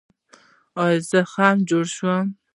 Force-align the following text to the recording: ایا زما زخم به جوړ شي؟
ایا 0.83 0.97
زما 0.97 1.07
زخم 1.23 1.57
به 1.63 1.67
جوړ 1.69 1.85
شي؟ 1.95 2.11